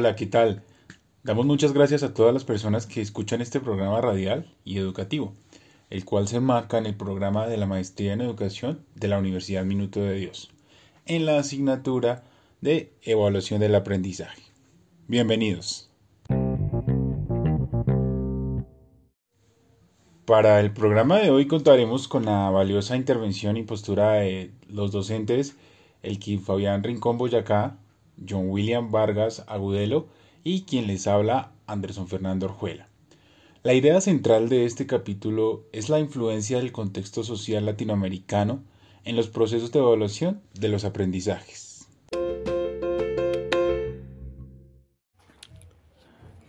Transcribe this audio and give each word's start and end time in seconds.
Hola, 0.00 0.14
¿qué 0.14 0.26
tal? 0.26 0.62
Damos 1.24 1.44
muchas 1.44 1.72
gracias 1.72 2.04
a 2.04 2.14
todas 2.14 2.32
las 2.32 2.44
personas 2.44 2.86
que 2.86 3.00
escuchan 3.00 3.40
este 3.40 3.58
programa 3.58 4.00
radial 4.00 4.46
y 4.64 4.78
educativo, 4.78 5.32
el 5.90 6.04
cual 6.04 6.28
se 6.28 6.36
enmarca 6.36 6.78
en 6.78 6.86
el 6.86 6.94
programa 6.94 7.48
de 7.48 7.56
la 7.56 7.66
Maestría 7.66 8.12
en 8.12 8.20
Educación 8.20 8.78
de 8.94 9.08
la 9.08 9.18
Universidad 9.18 9.64
Minuto 9.64 9.98
de 10.00 10.14
Dios, 10.14 10.52
en 11.04 11.26
la 11.26 11.40
asignatura 11.40 12.22
de 12.60 12.92
Evaluación 13.02 13.58
del 13.58 13.74
Aprendizaje. 13.74 14.40
Bienvenidos. 15.08 15.90
Para 20.26 20.60
el 20.60 20.70
programa 20.70 21.18
de 21.18 21.32
hoy 21.32 21.48
contaremos 21.48 22.06
con 22.06 22.26
la 22.26 22.50
valiosa 22.50 22.94
intervención 22.94 23.56
y 23.56 23.64
postura 23.64 24.12
de 24.12 24.52
los 24.68 24.92
docentes 24.92 25.56
Elkin 26.04 26.40
Fabián 26.40 26.84
Rincón 26.84 27.18
Boyacá, 27.18 27.78
John 28.26 28.48
William 28.48 28.90
Vargas 28.90 29.44
Agudelo 29.46 30.08
y 30.44 30.62
quien 30.62 30.86
les 30.86 31.06
habla 31.06 31.52
Anderson 31.66 32.08
Fernando 32.08 32.46
Orjuela. 32.46 32.88
La 33.62 33.74
idea 33.74 34.00
central 34.00 34.48
de 34.48 34.64
este 34.64 34.86
capítulo 34.86 35.66
es 35.72 35.88
la 35.88 35.98
influencia 35.98 36.58
del 36.58 36.72
contexto 36.72 37.24
social 37.24 37.66
latinoamericano 37.66 38.62
en 39.04 39.16
los 39.16 39.28
procesos 39.28 39.72
de 39.72 39.80
evaluación 39.80 40.40
de 40.58 40.68
los 40.68 40.84
aprendizajes. 40.84 41.86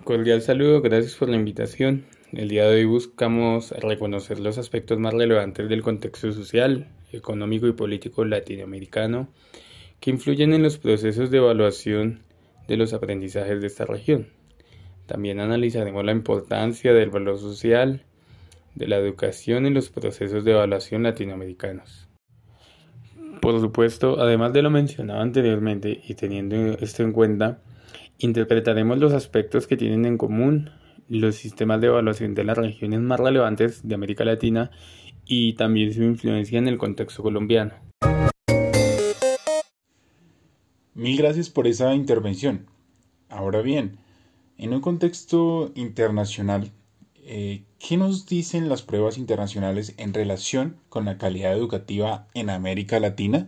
Cordial 0.03 0.41
saludo, 0.41 0.81
gracias 0.81 1.15
por 1.15 1.29
la 1.29 1.35
invitación. 1.35 2.05
El 2.31 2.49
día 2.49 2.65
de 2.65 2.77
hoy 2.77 2.85
buscamos 2.85 3.71
reconocer 3.71 4.39
los 4.39 4.57
aspectos 4.57 4.99
más 4.99 5.13
relevantes 5.13 5.67
del 5.67 5.81
contexto 5.81 6.31
social, 6.31 6.89
económico 7.11 7.67
y 7.67 7.73
político 7.73 8.23
latinoamericano 8.23 9.29
que 9.99 10.11
influyen 10.11 10.53
en 10.53 10.63
los 10.63 10.77
procesos 10.77 11.31
de 11.31 11.37
evaluación 11.37 12.21
de 12.67 12.77
los 12.77 12.93
aprendizajes 12.93 13.61
de 13.61 13.67
esta 13.67 13.85
región. 13.85 14.27
También 15.05 15.39
analizaremos 15.39 16.05
la 16.05 16.11
importancia 16.11 16.93
del 16.93 17.09
valor 17.09 17.39
social 17.39 18.03
de 18.75 18.87
la 18.87 18.97
educación 18.97 19.65
en 19.65 19.73
los 19.73 19.89
procesos 19.89 20.45
de 20.45 20.51
evaluación 20.51 21.03
latinoamericanos. 21.03 22.07
Por 23.41 23.59
supuesto, 23.59 24.19
además 24.19 24.53
de 24.53 24.61
lo 24.61 24.69
mencionado 24.69 25.21
anteriormente 25.21 26.01
y 26.07 26.13
teniendo 26.13 26.55
esto 26.79 27.03
en 27.03 27.13
cuenta, 27.13 27.61
interpretaremos 28.17 28.99
los 28.99 29.13
aspectos 29.13 29.65
que 29.65 29.77
tienen 29.77 30.05
en 30.05 30.17
común 30.17 30.69
los 31.07 31.35
sistemas 31.35 31.81
de 31.81 31.87
evaluación 31.87 32.35
de 32.35 32.43
las 32.43 32.57
regiones 32.57 32.99
más 32.99 33.19
relevantes 33.19 33.87
de 33.87 33.95
América 33.95 34.23
Latina 34.23 34.69
y 35.25 35.53
también 35.53 35.93
su 35.93 36.03
influencia 36.03 36.59
en 36.59 36.67
el 36.67 36.77
contexto 36.77 37.23
colombiano. 37.23 37.73
Mil 40.99 41.17
gracias 41.17 41.49
por 41.49 41.65
esa 41.65 41.95
intervención. 41.95 42.65
Ahora 43.29 43.61
bien, 43.61 43.99
en 44.57 44.73
un 44.73 44.81
contexto 44.81 45.71
internacional, 45.75 46.73
eh, 47.15 47.63
¿qué 47.79 47.95
nos 47.95 48.25
dicen 48.25 48.67
las 48.67 48.81
pruebas 48.81 49.17
internacionales 49.17 49.93
en 49.95 50.13
relación 50.13 50.75
con 50.89 51.05
la 51.05 51.17
calidad 51.17 51.53
educativa 51.53 52.27
en 52.33 52.49
América 52.49 52.99
Latina? 52.99 53.47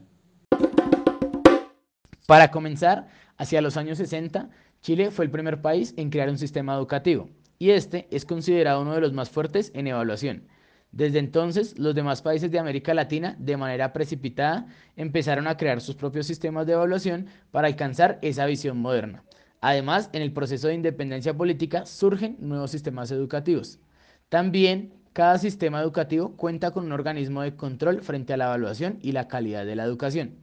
Para 2.25 2.51
comenzar, 2.51 3.09
hacia 3.35 3.61
los 3.61 3.75
años 3.75 3.97
60, 3.97 4.49
Chile 4.81 5.11
fue 5.11 5.25
el 5.25 5.31
primer 5.31 5.61
país 5.61 5.93
en 5.97 6.09
crear 6.09 6.29
un 6.29 6.37
sistema 6.37 6.73
educativo, 6.73 7.27
y 7.59 7.71
este 7.71 8.07
es 8.11 8.23
considerado 8.23 8.81
uno 8.81 8.93
de 8.93 9.01
los 9.01 9.11
más 9.11 9.29
fuertes 9.29 9.73
en 9.75 9.87
evaluación. 9.87 10.47
Desde 10.91 11.19
entonces, 11.19 11.79
los 11.79 11.95
demás 11.95 12.21
países 12.21 12.51
de 12.51 12.59
América 12.59 12.93
Latina, 12.93 13.35
de 13.39 13.55
manera 13.55 13.93
precipitada, 13.93 14.67
empezaron 14.97 15.47
a 15.47 15.55
crear 15.55 15.79
sus 15.79 15.95
propios 15.95 16.27
sistemas 16.27 16.67
de 16.67 16.73
evaluación 16.73 17.27
para 17.51 17.67
alcanzar 17.67 18.19
esa 18.21 18.45
visión 18.45 18.77
moderna. 18.77 19.23
Además, 19.61 20.09
en 20.11 20.21
el 20.21 20.33
proceso 20.33 20.67
de 20.67 20.73
independencia 20.73 21.33
política 21.33 21.85
surgen 21.85 22.35
nuevos 22.39 22.71
sistemas 22.71 23.11
educativos. 23.11 23.79
También, 24.27 24.93
cada 25.13 25.37
sistema 25.37 25.81
educativo 25.81 26.35
cuenta 26.35 26.71
con 26.71 26.85
un 26.85 26.91
organismo 26.91 27.41
de 27.41 27.55
control 27.55 28.01
frente 28.01 28.33
a 28.33 28.37
la 28.37 28.45
evaluación 28.45 28.97
y 29.01 29.11
la 29.11 29.27
calidad 29.27 29.65
de 29.65 29.75
la 29.75 29.83
educación. 29.83 30.35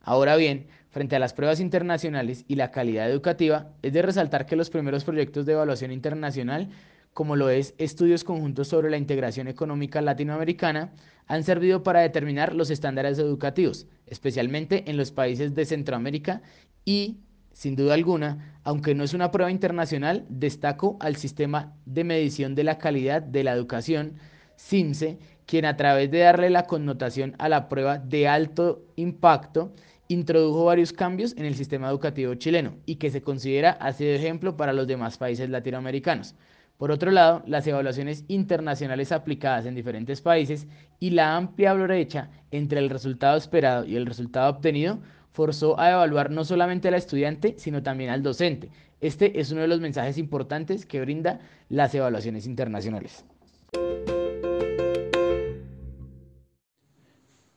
Ahora 0.00 0.36
bien, 0.36 0.68
frente 0.90 1.16
a 1.16 1.18
las 1.18 1.32
pruebas 1.32 1.58
internacionales 1.58 2.44
y 2.46 2.54
la 2.54 2.70
calidad 2.70 3.10
educativa, 3.10 3.72
es 3.82 3.92
de 3.92 4.02
resaltar 4.02 4.46
que 4.46 4.56
los 4.56 4.70
primeros 4.70 5.04
proyectos 5.04 5.46
de 5.46 5.54
evaluación 5.54 5.90
internacional 5.90 6.68
como 7.16 7.34
lo 7.34 7.48
es 7.48 7.74
estudios 7.78 8.24
conjuntos 8.24 8.68
sobre 8.68 8.90
la 8.90 8.98
integración 8.98 9.48
económica 9.48 10.02
latinoamericana, 10.02 10.92
han 11.26 11.44
servido 11.44 11.82
para 11.82 12.00
determinar 12.00 12.54
los 12.54 12.68
estándares 12.68 13.18
educativos, 13.18 13.86
especialmente 14.04 14.90
en 14.90 14.98
los 14.98 15.12
países 15.12 15.54
de 15.54 15.64
Centroamérica 15.64 16.42
y, 16.84 17.16
sin 17.54 17.74
duda 17.74 17.94
alguna, 17.94 18.60
aunque 18.64 18.94
no 18.94 19.02
es 19.02 19.14
una 19.14 19.30
prueba 19.30 19.50
internacional, 19.50 20.26
destaco 20.28 20.98
al 21.00 21.16
sistema 21.16 21.72
de 21.86 22.04
medición 22.04 22.54
de 22.54 22.64
la 22.64 22.76
calidad 22.76 23.22
de 23.22 23.44
la 23.44 23.52
educación, 23.52 24.18
CIMSE, 24.58 25.18
quien 25.46 25.64
a 25.64 25.78
través 25.78 26.10
de 26.10 26.18
darle 26.18 26.50
la 26.50 26.64
connotación 26.64 27.34
a 27.38 27.48
la 27.48 27.70
prueba 27.70 27.96
de 27.96 28.28
alto 28.28 28.84
impacto, 28.96 29.72
introdujo 30.08 30.66
varios 30.66 30.92
cambios 30.92 31.34
en 31.38 31.46
el 31.46 31.54
sistema 31.54 31.88
educativo 31.88 32.34
chileno 32.34 32.76
y 32.84 32.96
que 32.96 33.10
se 33.10 33.22
considera 33.22 33.70
ha 33.70 33.94
sido 33.94 34.12
ejemplo 34.12 34.58
para 34.58 34.74
los 34.74 34.86
demás 34.86 35.16
países 35.16 35.48
latinoamericanos. 35.48 36.34
Por 36.78 36.90
otro 36.90 37.10
lado, 37.10 37.42
las 37.46 37.66
evaluaciones 37.66 38.24
internacionales 38.28 39.10
aplicadas 39.10 39.64
en 39.64 39.74
diferentes 39.74 40.20
países 40.20 40.66
y 41.00 41.10
la 41.10 41.34
amplia 41.34 41.72
brecha 41.72 42.30
entre 42.50 42.80
el 42.80 42.90
resultado 42.90 43.38
esperado 43.38 43.86
y 43.86 43.96
el 43.96 44.04
resultado 44.04 44.50
obtenido 44.50 44.98
forzó 45.32 45.80
a 45.80 45.90
evaluar 45.90 46.30
no 46.30 46.44
solamente 46.44 46.88
al 46.88 46.94
estudiante, 46.94 47.54
sino 47.58 47.82
también 47.82 48.10
al 48.10 48.22
docente. 48.22 48.70
Este 49.00 49.40
es 49.40 49.52
uno 49.52 49.62
de 49.62 49.68
los 49.68 49.80
mensajes 49.80 50.18
importantes 50.18 50.84
que 50.84 51.00
brinda 51.00 51.40
las 51.70 51.94
evaluaciones 51.94 52.46
internacionales. 52.46 53.24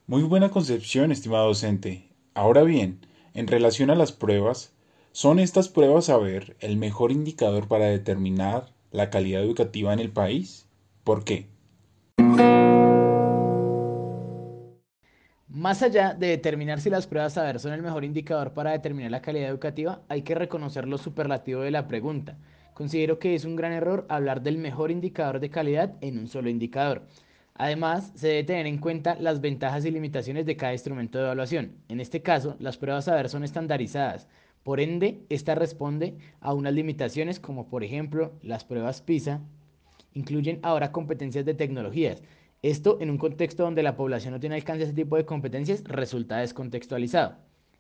Muy 0.07 0.24
buena 0.24 0.50
concepción, 0.50 1.12
estimado 1.12 1.47
docente. 1.47 2.09
Ahora 2.34 2.63
bien, 2.63 3.06
en 3.34 3.47
relación 3.47 3.90
a 3.90 3.96
las 3.96 4.13
pruebas, 4.13 4.74
¿son 5.12 5.40
estas 5.40 5.68
pruebas 5.68 6.09
a 6.09 6.18
ver 6.18 6.56
el 6.62 6.78
mejor 6.78 7.12
indicador 7.12 7.68
para 7.68 7.86
determinar 7.86 8.78
la 8.91 9.09
calidad 9.09 9.41
educativa 9.41 9.94
en 9.94 10.00
el 10.00 10.11
país? 10.11 10.67
¿Por 11.03 11.23
qué? 11.23 11.47
Más 15.47 15.81
allá 15.83 16.13
de 16.13 16.27
determinar 16.27 16.79
si 16.79 16.89
las 16.89 17.05
pruebas 17.05 17.33
saber 17.33 17.59
son 17.59 17.73
el 17.73 17.81
mejor 17.81 18.05
indicador 18.05 18.53
para 18.53 18.72
determinar 18.72 19.11
la 19.11 19.22
calidad 19.22 19.50
educativa, 19.50 20.01
hay 20.07 20.22
que 20.22 20.35
reconocer 20.35 20.88
lo 20.88 20.97
superlativo 20.97 21.61
de 21.61 21.72
la 21.72 21.88
pregunta. 21.88 22.38
Considero 22.73 23.19
que 23.19 23.35
es 23.35 23.44
un 23.44 23.57
gran 23.57 23.73
error 23.73 24.05
hablar 24.07 24.41
del 24.41 24.57
mejor 24.57 24.89
indicador 24.89 25.41
de 25.41 25.50
calidad 25.50 25.95
en 26.00 26.17
un 26.17 26.27
solo 26.27 26.50
indicador. 26.50 27.03
Además, 27.56 28.13
se 28.16 28.29
debe 28.29 28.44
tener 28.45 28.67
en 28.67 28.77
cuenta 28.77 29.17
las 29.19 29.41
ventajas 29.41 29.83
y 29.83 29.91
limitaciones 29.91 30.45
de 30.45 30.56
cada 30.56 30.71
instrumento 30.71 31.17
de 31.17 31.25
evaluación. 31.25 31.73
En 31.89 32.00
este 32.00 32.21
caso, 32.21 32.56
las 32.59 32.77
pruebas 32.77 33.03
saber 33.03 33.27
son 33.27 33.44
estandarizadas, 33.44 34.29
por 34.64 34.80
ende, 34.80 35.25
esta 35.30 35.56
responde 35.56 36.18
a 36.42 36.53
unas 36.53 36.74
limitaciones 36.74 37.40
como 37.40 37.70
por 37.70 37.84
ejemplo 37.84 38.34
las 38.42 38.66
pruebas 38.66 39.02
PISA 39.02 39.42
incluyen 40.14 40.59
ahora 40.64 40.92
competencias 40.92 41.46
de 41.46 41.53
tecnologías. 41.53 42.22
Esto 42.62 42.98
en 43.00 43.09
un 43.09 43.18
contexto 43.18 43.64
donde 43.64 43.84
la 43.84 43.96
población 43.96 44.34
no 44.34 44.40
tiene 44.40 44.56
alcance 44.56 44.84
a 44.84 44.86
ese 44.88 44.94
tipo 44.94 45.16
de 45.16 45.25
competencias 45.25 45.84
resulta 45.86 46.38
descontextualizado. 46.38 47.38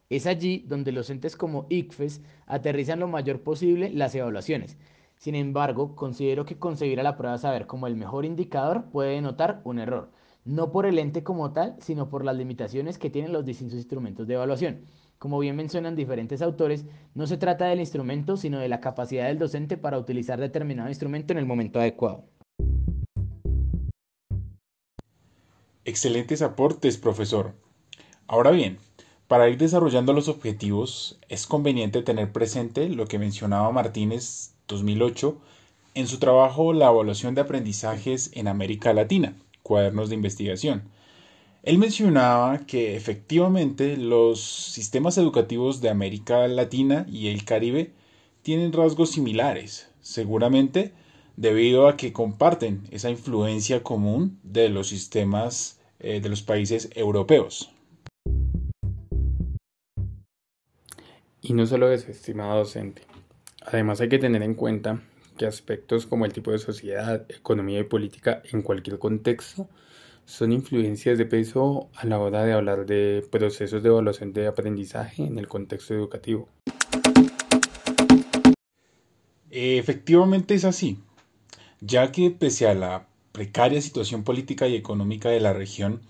Es 0.09 0.25
allí 0.25 0.65
donde 0.67 0.91
los 0.91 1.09
entes 1.09 1.35
como 1.35 1.67
ICFES 1.69 2.21
aterrizan 2.47 2.99
lo 2.99 3.07
mayor 3.07 3.41
posible 3.41 3.91
las 3.91 4.15
evaluaciones. 4.15 4.77
Sin 5.17 5.35
embargo, 5.35 5.95
considero 5.95 6.45
que 6.45 6.57
concebir 6.57 6.99
a 6.99 7.03
la 7.03 7.17
prueba 7.17 7.37
saber 7.37 7.67
como 7.67 7.87
el 7.87 7.97
mejor 7.97 8.25
indicador 8.25 8.85
puede 8.89 9.15
denotar 9.15 9.61
un 9.65 9.79
error, 9.79 10.11
no 10.49 10.71
por 10.71 10.87
el 10.87 10.97
ente 10.97 11.23
como 11.23 11.53
tal, 11.53 11.75
sino 11.79 12.09
por 12.09 12.25
las 12.25 12.35
limitaciones 12.35 12.97
que 12.97 13.11
tienen 13.11 13.31
los 13.31 13.45
distintos 13.45 13.77
instrumentos 13.77 14.25
de 14.25 14.33
evaluación. 14.33 14.81
Como 15.19 15.37
bien 15.37 15.55
mencionan 15.55 15.95
diferentes 15.95 16.41
autores, 16.41 16.85
no 17.13 17.27
se 17.27 17.37
trata 17.37 17.65
del 17.65 17.79
instrumento, 17.79 18.35
sino 18.35 18.57
de 18.57 18.67
la 18.67 18.79
capacidad 18.79 19.27
del 19.27 19.37
docente 19.37 19.77
para 19.77 19.99
utilizar 19.99 20.39
determinado 20.39 20.89
instrumento 20.89 21.33
en 21.33 21.37
el 21.37 21.45
momento 21.45 21.79
adecuado. 21.79 22.23
Excelentes 25.85 26.41
aportes, 26.41 26.97
profesor. 26.97 27.53
Ahora 28.25 28.49
bien, 28.49 28.79
para 29.27 29.49
ir 29.49 29.57
desarrollando 29.59 30.13
los 30.13 30.29
objetivos, 30.29 31.19
es 31.29 31.45
conveniente 31.45 32.01
tener 32.01 32.31
presente 32.31 32.89
lo 32.89 33.05
que 33.05 33.19
mencionaba 33.19 33.71
Martínez 33.71 34.55
2008 34.67 35.37
en 35.93 36.07
su 36.07 36.17
trabajo 36.17 36.73
La 36.73 36.89
evaluación 36.89 37.35
de 37.35 37.41
aprendizajes 37.41 38.31
en 38.33 38.47
América 38.47 38.93
Latina, 38.93 39.35
cuadernos 39.63 40.09
de 40.09 40.15
investigación 40.15 40.83
él 41.61 41.77
mencionaba 41.77 42.59
que 42.59 42.95
efectivamente 42.95 43.97
los 43.97 44.41
sistemas 44.41 45.17
educativos 45.17 45.81
de 45.81 45.89
América 45.89 46.47
Latina 46.47 47.05
y 47.09 47.27
el 47.27 47.43
Caribe 47.43 47.91
tienen 48.43 48.71
rasgos 48.71 49.11
similares, 49.11 49.91
seguramente 49.99 50.93
debido 51.35 51.87
a 51.87 51.97
que 51.97 52.13
comparten 52.13 52.83
esa 52.91 53.09
influencia 53.09 53.83
común 53.83 54.39
de 54.43 54.69
los 54.69 54.87
sistemas 54.87 55.81
eh, 55.99 56.21
de 56.21 56.29
los 56.29 56.43
países 56.43 56.89
europeos. 56.95 57.71
Y 61.41 61.53
no 61.53 61.65
solo 61.65 61.91
eso, 61.91 62.09
estimado 62.09 62.57
docente. 62.57 63.01
Además 63.65 63.99
hay 63.99 64.07
que 64.07 64.19
tener 64.19 64.43
en 64.43 64.55
cuenta 64.55 65.01
que 65.39 65.47
aspectos 65.47 66.05
como 66.05 66.25
el 66.25 66.33
tipo 66.33 66.51
de 66.51 66.59
sociedad, 66.59 67.25
economía 67.29 67.79
y 67.79 67.83
política 67.83 68.43
en 68.51 68.61
cualquier 68.61 68.99
contexto 68.99 69.69
son 70.25 70.51
influencias 70.51 71.17
de 71.17 71.25
peso 71.25 71.89
a 71.95 72.05
la 72.05 72.19
hora 72.19 72.43
de 72.43 72.51
hablar 72.51 72.85
de 72.85 73.25
procesos 73.31 73.81
de 73.81 73.89
evaluación 73.89 74.33
de 74.33 74.47
aprendizaje 74.47 75.23
en 75.23 75.39
el 75.39 75.47
contexto 75.47 75.93
educativo. 75.93 76.49
Efectivamente 79.49 80.55
es 80.55 80.65
así, 80.65 80.99
ya 81.79 82.11
que 82.11 82.31
pese 82.31 82.67
a 82.67 82.73
la 82.75 83.07
precaria 83.31 83.81
situación 83.81 84.23
política 84.25 84.67
y 84.67 84.75
económica 84.75 85.29
de 85.29 85.39
la 85.39 85.53
región, 85.53 86.01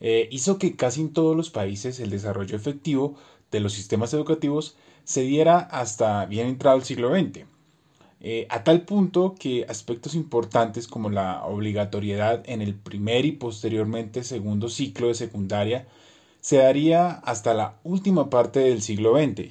eh, 0.00 0.28
hizo 0.32 0.58
que 0.58 0.74
casi 0.74 1.02
en 1.02 1.12
todos 1.12 1.36
los 1.36 1.50
países 1.50 2.00
el 2.00 2.10
desarrollo 2.10 2.56
efectivo 2.56 3.14
de 3.52 3.60
los 3.60 3.74
sistemas 3.74 4.12
educativos 4.12 4.76
se 5.04 5.22
diera 5.22 5.58
hasta 5.58 6.26
bien 6.26 6.48
entrado 6.48 6.76
el 6.76 6.82
siglo 6.82 7.14
XX. 7.14 7.46
Eh, 8.24 8.46
a 8.50 8.62
tal 8.62 8.82
punto 8.82 9.34
que 9.36 9.66
aspectos 9.68 10.14
importantes 10.14 10.86
como 10.86 11.10
la 11.10 11.44
obligatoriedad 11.44 12.44
en 12.46 12.62
el 12.62 12.76
primer 12.76 13.24
y 13.24 13.32
posteriormente 13.32 14.22
segundo 14.22 14.68
ciclo 14.68 15.08
de 15.08 15.14
secundaria 15.14 15.88
se 16.40 16.58
daría 16.58 17.10
hasta 17.10 17.52
la 17.52 17.80
última 17.82 18.30
parte 18.30 18.60
del 18.60 18.80
siglo 18.80 19.18
XX. 19.18 19.50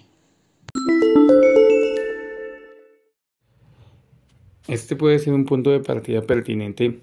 Este 4.69 4.95
puede 4.95 5.19
ser 5.19 5.33
un 5.33 5.43
punto 5.43 5.71
de 5.71 5.81
partida 5.81 6.21
pertinente 6.21 7.01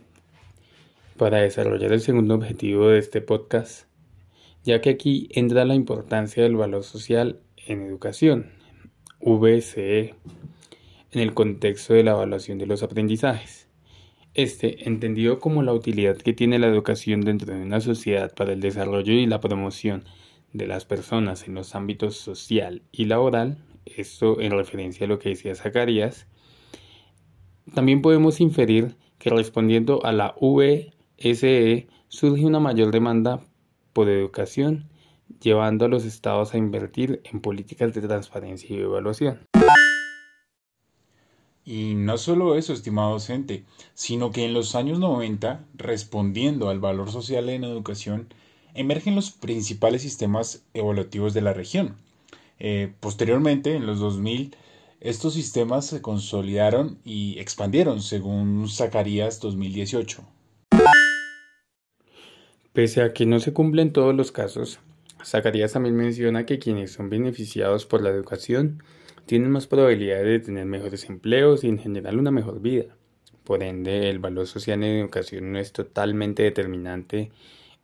para 1.19 1.43
desarrollar 1.43 1.93
el 1.93 2.01
segundo 2.01 2.35
objetivo 2.35 2.89
de 2.89 2.99
este 2.99 3.21
podcast, 3.21 3.85
ya 4.65 4.81
que 4.81 4.89
aquí 4.89 5.29
entra 5.33 5.67
la 5.67 5.75
importancia 5.75 6.43
del 6.43 6.57
valor 6.57 6.83
social 6.83 7.41
en 7.67 7.83
educación, 7.83 8.53
VCE 9.21 10.15
en 11.13 11.21
el 11.21 11.35
contexto 11.35 11.95
de 11.95 12.05
la 12.05 12.13
evaluación 12.13 12.59
de 12.59 12.67
los 12.67 12.83
aprendizajes. 12.83 13.69
Este, 14.35 14.89
entendido 14.89 15.41
como 15.41 15.63
la 15.63 15.73
utilidad 15.73 16.17
que 16.17 16.33
tiene 16.33 16.59
la 16.59 16.69
educación 16.69 17.23
dentro 17.23 17.55
de 17.55 17.63
una 17.63 17.81
sociedad 17.81 18.35
para 18.35 18.53
el 18.53 18.61
desarrollo 18.61 19.13
y 19.13 19.27
la 19.27 19.41
promoción 19.41 20.05
de 20.53 20.67
las 20.67 20.85
personas 20.85 21.49
en 21.49 21.55
los 21.55 21.75
ámbitos 21.75 22.17
social 22.17 22.83
y 22.93 23.07
laboral, 23.07 23.59
esto 23.85 24.41
en 24.41 24.53
referencia 24.53 25.07
a 25.07 25.09
lo 25.09 25.19
que 25.19 25.31
decía 25.31 25.55
Zacarías, 25.55 26.27
también 27.75 28.03
podemos 28.03 28.41
inferir 28.41 28.97
que 29.19 29.31
respondiendo 29.31 30.05
a 30.05 30.13
la 30.13 30.35
VSE 30.41 31.89
surge 32.09 32.45
una 32.45 32.61
mayor 32.61 32.93
demanda 32.93 33.41
por 33.93 34.09
educación, 34.09 34.89
llevando 35.41 35.87
a 35.87 35.89
los 35.89 36.05
estados 36.05 36.55
a 36.55 36.59
invertir 36.59 37.21
en 37.25 37.41
políticas 37.41 37.93
de 37.93 38.03
transparencia 38.03 38.75
y 38.75 38.81
evaluación. 38.81 39.41
Y 41.71 41.97
no 41.97 42.17
solo 42.17 42.57
eso, 42.57 42.73
estimado 42.73 43.11
docente, 43.11 43.63
sino 43.93 44.31
que 44.31 44.47
en 44.47 44.55
los 44.55 44.75
años 44.75 44.99
90, 44.99 45.67
respondiendo 45.75 46.71
al 46.71 46.81
valor 46.81 47.13
social 47.13 47.51
en 47.51 47.63
educación, 47.63 48.29
emergen 48.73 49.15
los 49.15 49.33
principales 49.33 50.01
sistemas 50.01 50.63
evaluativos 50.73 51.35
de 51.35 51.43
la 51.43 51.53
región. 51.53 51.97
Eh, 52.59 52.95
posteriormente, 53.01 53.75
en 53.75 53.85
los 53.85 53.99
2000, 53.99 54.57
estos 55.03 55.35
sistemas 55.35 55.85
se 55.85 56.01
consolidaron 56.01 57.01
y 57.05 57.39
expandieron, 57.39 58.01
según 58.01 58.67
Zacarías 58.71 59.39
2018. 59.39 60.23
Pese 62.73 63.03
a 63.03 63.13
que 63.13 63.27
no 63.27 63.41
se 63.41 63.53
cumplen 63.53 63.93
todos 63.93 64.15
los 64.15 64.33
casos, 64.33 64.81
Zacarías 65.23 65.75
también 65.75 65.97
menciona 65.97 66.47
que 66.47 66.59
quienes 66.59 66.93
son 66.93 67.11
beneficiados 67.11 67.85
por 67.85 68.01
la 68.01 68.09
educación 68.09 68.83
tienen 69.29 69.51
más 69.51 69.67
probabilidades 69.67 70.25
de 70.25 70.41
tener 70.41 70.65
mejores 70.65 71.05
empleos 71.05 71.63
y 71.63 71.69
en 71.69 71.79
general 71.79 72.19
una 72.19 72.31
mejor 72.31 72.63
vida. 72.63 72.97
Por 73.45 73.63
ende, 73.63 74.09
el 74.09 74.21
valor 74.21 74.47
social 74.47 74.83
en 74.83 75.01
educación 75.01 75.53
no 75.53 75.59
es 75.59 75.71
totalmente 75.73 76.43
determinante 76.43 77.31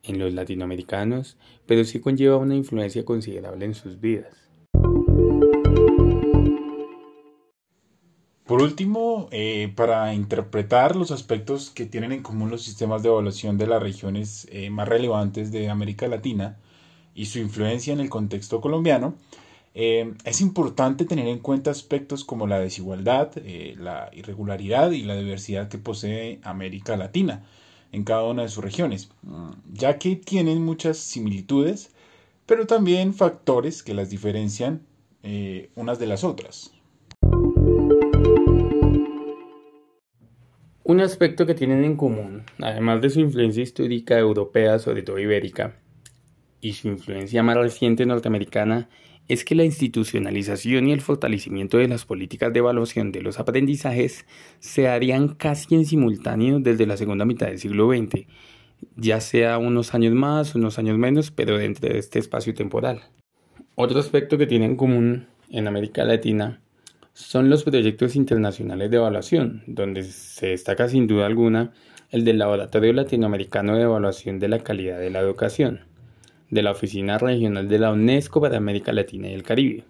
en 0.03 0.19
los 0.19 0.33
latinoamericanos, 0.33 1.37
pero 1.67 1.85
sí 1.85 2.01
conlleva 2.01 2.39
una 2.39 2.57
influencia 2.57 3.05
considerable 3.05 3.67
en 3.67 3.75
sus 3.75 4.01
vidas. 4.01 4.35
Por 8.47 8.63
último, 8.63 9.29
eh, 9.31 9.71
para 9.77 10.15
interpretar 10.15 10.97
los 10.97 11.11
aspectos 11.11 11.69
que 11.69 11.85
tienen 11.85 12.13
en 12.13 12.23
común 12.23 12.51
los 12.51 12.63
sistemas 12.63 13.03
de 13.03 13.11
evaluación 13.11 13.59
de 13.59 13.67
las 13.67 13.83
regiones 13.83 14.49
eh, 14.51 14.71
más 14.71 14.89
relevantes 14.89 15.53
de 15.53 15.69
América 15.69 16.09
Latina 16.09 16.57
y 17.15 17.27
su 17.27 17.39
influencia 17.39 17.93
en 17.93 18.01
el 18.01 18.09
contexto 18.09 18.63
colombiano, 18.63 19.17
eh, 19.77 20.15
es 20.25 20.41
importante 20.41 21.05
tener 21.05 21.27
en 21.27 21.41
cuenta 21.41 21.73
aspectos 21.73 22.25
como 22.25 22.47
la 22.47 22.61
desigualdad, 22.61 23.33
eh, 23.37 23.75
la 23.77 24.09
irregularidad 24.13 24.93
y 24.93 25.03
la 25.03 25.17
diversidad 25.17 25.69
que 25.69 25.79
posee 25.79 26.39
América 26.45 26.97
Latina 26.97 27.45
en 27.91 28.05
cada 28.05 28.23
una 28.25 28.43
de 28.43 28.49
sus 28.49 28.63
regiones, 28.63 29.11
mm, 29.23 29.51
ya 29.73 29.99
que 29.99 30.15
tienen 30.15 30.65
muchas 30.65 30.99
similitudes, 30.99 31.91
pero 32.47 32.69
también 32.69 33.15
factores 33.15 33.83
que 33.83 33.95
las 33.95 34.11
diferencian 34.11 34.83
eh, 35.25 35.71
unas 35.75 35.99
de 35.99 36.07
las 36.07 36.23
otras. 36.23 36.71
Un 40.85 41.01
aspecto 41.01 41.47
que 41.47 41.55
tienen 41.55 41.83
en 41.83 41.97
común, 41.97 42.45
además 42.61 43.01
de 43.01 43.11
su 43.11 43.19
influencia 43.19 43.63
histórica 43.63 44.19
europea, 44.19 44.79
sobre 44.79 45.03
todo 45.03 45.19
ibérica, 45.19 45.77
y 46.61 46.75
su 46.75 46.89
influencia 46.89 47.43
más 47.43 47.57
reciente 47.57 48.05
norteamericana, 48.07 48.89
es 49.29 49.45
que 49.45 49.55
la 49.55 49.65
institucionalización 49.65 50.89
y 50.89 50.93
el 50.93 51.01
fortalecimiento 51.01 51.79
de 51.79 51.89
las 51.89 52.05
políticas 52.05 52.53
de 52.53 52.59
evaluación 52.59 53.11
de 53.11 53.23
los 53.23 53.39
aprendizajes 53.39 54.27
se 54.59 54.89
harían 54.89 55.29
casi 55.29 55.75
en 55.75 55.87
simultáneo 55.87 56.61
desde 56.61 56.87
la 56.87 56.97
segunda 56.97 57.25
mitad 57.25 57.47
del 57.47 57.59
siglo 57.59 57.89
XX, 57.89 58.27
ya 58.97 59.21
sea 59.21 59.59
unos 59.59 59.95
años 59.95 60.13
más, 60.13 60.55
unos 60.55 60.79
años 60.79 60.99
menos, 60.99 61.31
pero 61.31 61.57
dentro 61.57 61.89
de 61.89 61.99
este 61.99 62.19
espacio 62.19 62.53
temporal. 62.55 63.03
Otro 63.77 63.99
aspecto 63.99 64.37
que 64.37 64.47
tiene 64.47 64.67
en 64.67 64.77
común 64.77 65.27
en 65.51 65.69
América 65.69 66.05
Latina 66.05 66.61
son 67.15 67.49
los 67.49 67.65
proyectos 67.65 68.17
internacionales 68.17 68.91
de 68.91 68.97
evaluación, 68.97 69.63
donde 69.67 70.03
se 70.03 70.49
destaca 70.49 70.89
sin 70.89 71.07
duda 71.07 71.27
alguna 71.27 71.73
el 72.11 72.25
del 72.25 72.39
Laboratorio 72.39 72.93
Latinoamericano 72.93 73.77
de 73.77 73.83
Evaluación 73.83 74.39
de 74.39 74.49
la 74.49 74.59
Calidad 74.59 74.99
de 74.99 75.11
la 75.11 75.21
Educación 75.21 75.94
de 76.51 76.63
la 76.63 76.73
Oficina 76.73 77.19
Regional 77.19 77.69
de 77.69 77.79
la 77.79 77.93
UNESCO 77.93 78.41
para 78.41 78.57
América 78.57 78.93
Latina 78.93 79.29
y 79.29 79.35
el 79.35 79.43
Caribe. 79.43 79.85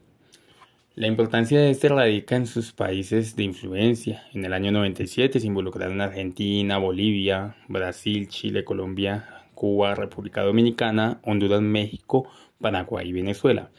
La 0.96 1.08
importancia 1.08 1.60
de 1.60 1.70
este 1.70 1.88
radica 1.88 2.36
en 2.36 2.46
sus 2.46 2.72
países 2.72 3.34
de 3.34 3.42
influencia. 3.42 4.22
En 4.32 4.44
el 4.44 4.52
año 4.52 4.70
97 4.70 5.40
se 5.40 5.46
involucraron 5.48 6.00
Argentina, 6.00 6.78
Bolivia, 6.78 7.56
Brasil, 7.66 8.28
Chile, 8.28 8.62
Colombia, 8.62 9.44
Cuba, 9.54 9.96
República 9.96 10.42
Dominicana, 10.42 11.18
Honduras, 11.24 11.62
México, 11.62 12.28
Paraguay 12.60 13.08
y 13.08 13.12
Venezuela. 13.12 13.70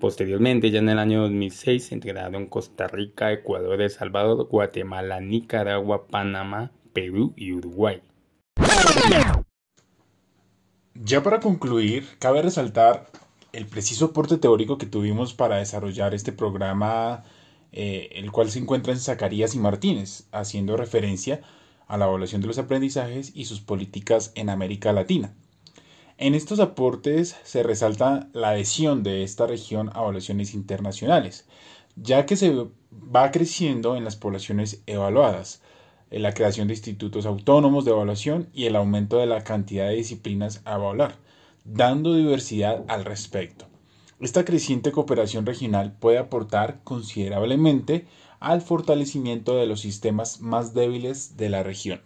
Posteriormente, 0.00 0.72
ya 0.72 0.80
en 0.80 0.88
el 0.88 0.98
año 0.98 1.22
2006, 1.22 1.86
se 1.86 1.94
integraron 1.94 2.46
Costa 2.46 2.88
Rica, 2.88 3.32
Ecuador, 3.32 3.80
El 3.80 3.90
Salvador, 3.90 4.48
Guatemala, 4.48 5.20
Nicaragua, 5.20 6.08
Panamá, 6.08 6.72
Perú 6.92 7.32
y 7.36 7.52
Uruguay. 7.52 8.02
Ya 10.94 11.24
para 11.24 11.40
concluir, 11.40 12.06
cabe 12.20 12.40
resaltar 12.40 13.10
el 13.52 13.66
preciso 13.66 14.06
aporte 14.06 14.38
teórico 14.38 14.78
que 14.78 14.86
tuvimos 14.86 15.34
para 15.34 15.56
desarrollar 15.56 16.14
este 16.14 16.30
programa, 16.30 17.24
eh, 17.72 18.10
el 18.12 18.30
cual 18.30 18.48
se 18.48 18.60
encuentra 18.60 18.92
en 18.92 19.00
Zacarías 19.00 19.56
y 19.56 19.58
Martínez, 19.58 20.28
haciendo 20.30 20.76
referencia 20.76 21.40
a 21.88 21.98
la 21.98 22.06
evaluación 22.06 22.40
de 22.42 22.46
los 22.46 22.58
aprendizajes 22.58 23.32
y 23.34 23.46
sus 23.46 23.60
políticas 23.60 24.30
en 24.36 24.48
América 24.48 24.92
Latina. 24.92 25.34
En 26.16 26.36
estos 26.36 26.60
aportes 26.60 27.36
se 27.42 27.64
resalta 27.64 28.28
la 28.32 28.50
adhesión 28.50 29.02
de 29.02 29.24
esta 29.24 29.48
región 29.48 29.90
a 29.94 30.00
evaluaciones 30.00 30.54
internacionales, 30.54 31.44
ya 31.96 32.24
que 32.24 32.36
se 32.36 32.54
va 32.94 33.32
creciendo 33.32 33.96
en 33.96 34.04
las 34.04 34.14
poblaciones 34.14 34.80
evaluadas, 34.86 35.60
la 36.22 36.32
creación 36.32 36.68
de 36.68 36.74
institutos 36.74 37.26
autónomos 37.26 37.84
de 37.84 37.90
evaluación 37.90 38.48
y 38.52 38.66
el 38.66 38.76
aumento 38.76 39.18
de 39.18 39.26
la 39.26 39.42
cantidad 39.42 39.88
de 39.88 39.96
disciplinas 39.96 40.62
a 40.64 40.76
evaluar, 40.76 41.16
dando 41.64 42.14
diversidad 42.14 42.84
al 42.88 43.04
respecto. 43.04 43.66
Esta 44.20 44.44
creciente 44.44 44.92
cooperación 44.92 45.44
regional 45.44 45.96
puede 45.98 46.18
aportar 46.18 46.80
considerablemente 46.84 48.06
al 48.40 48.62
fortalecimiento 48.62 49.56
de 49.56 49.66
los 49.66 49.80
sistemas 49.80 50.40
más 50.40 50.74
débiles 50.74 51.36
de 51.36 51.48
la 51.48 51.62
región. 51.62 52.00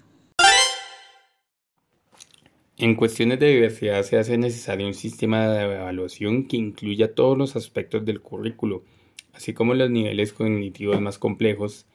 En 2.76 2.94
cuestiones 2.94 3.40
de 3.40 3.48
diversidad 3.48 4.04
se 4.04 4.18
hace 4.18 4.38
necesario 4.38 4.86
un 4.86 4.94
sistema 4.94 5.48
de 5.48 5.64
evaluación 5.64 6.46
que 6.46 6.56
incluya 6.56 7.12
todos 7.12 7.36
los 7.36 7.56
aspectos 7.56 8.04
del 8.04 8.20
currículo, 8.20 8.84
así 9.32 9.52
como 9.52 9.74
los 9.74 9.90
niveles 9.90 10.32
cognitivos 10.32 11.00
más 11.00 11.18
complejos, 11.18 11.86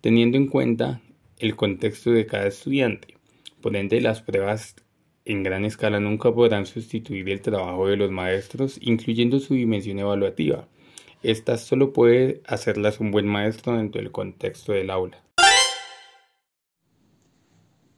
teniendo 0.00 0.36
en 0.36 0.46
cuenta 0.46 1.00
el 1.38 1.56
contexto 1.56 2.10
de 2.10 2.26
cada 2.26 2.46
estudiante. 2.46 3.16
Por 3.60 3.76
ende, 3.76 4.00
las 4.00 4.22
pruebas 4.22 4.76
en 5.24 5.42
gran 5.42 5.64
escala 5.64 6.00
nunca 6.00 6.32
podrán 6.32 6.66
sustituir 6.66 7.28
el 7.30 7.40
trabajo 7.40 7.86
de 7.88 7.96
los 7.96 8.10
maestros, 8.10 8.78
incluyendo 8.80 9.40
su 9.40 9.54
dimensión 9.54 9.98
evaluativa. 9.98 10.68
Esta 11.22 11.56
solo 11.56 11.92
puede 11.92 12.42
hacerlas 12.46 13.00
un 13.00 13.10
buen 13.10 13.26
maestro 13.26 13.76
dentro 13.76 14.02
del 14.02 14.12
contexto 14.12 14.72
del 14.72 14.90
aula. 14.90 15.22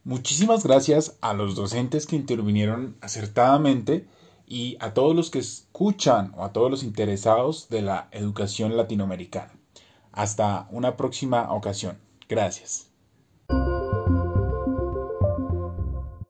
Muchísimas 0.05 0.63
gracias 0.63 1.19
a 1.21 1.35
los 1.35 1.57
docentes 1.57 2.07
que 2.07 2.15
intervinieron 2.15 2.97
acertadamente 3.01 4.07
y 4.47 4.77
a 4.79 4.95
todos 4.95 5.17
los 5.17 5.31
que 5.31 5.41
escuchan 5.41 6.33
o 6.37 6.45
a 6.45 6.53
todos 6.53 6.71
los 6.71 6.85
interesados 6.85 7.69
de 7.69 7.83
la 7.83 8.09
educación 8.13 8.77
latinoamericana. 8.77 9.53
Hasta 10.13 10.69
una 10.71 10.97
próxima 10.97 11.53
ocasión. 11.53 11.99
Gracias. 12.29 12.96